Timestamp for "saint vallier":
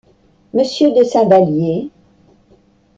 1.03-1.91